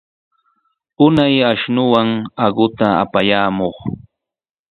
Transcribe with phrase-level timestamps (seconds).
[1.05, 2.09] Unay ashnuwan
[2.45, 3.77] aquta apayamuq.